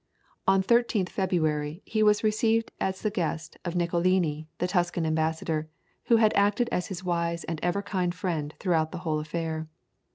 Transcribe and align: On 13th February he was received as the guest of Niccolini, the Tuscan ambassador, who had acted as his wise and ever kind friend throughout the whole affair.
On 0.47 0.63
13th 0.63 1.09
February 1.09 1.83
he 1.85 2.01
was 2.01 2.23
received 2.23 2.71
as 2.79 3.03
the 3.03 3.11
guest 3.11 3.57
of 3.63 3.75
Niccolini, 3.75 4.47
the 4.57 4.65
Tuscan 4.65 5.05
ambassador, 5.05 5.69
who 6.05 6.15
had 6.15 6.33
acted 6.35 6.69
as 6.71 6.87
his 6.87 7.03
wise 7.03 7.43
and 7.43 7.59
ever 7.61 7.83
kind 7.83 8.11
friend 8.11 8.55
throughout 8.57 8.91
the 8.91 8.97
whole 9.05 9.19
affair. 9.19 9.67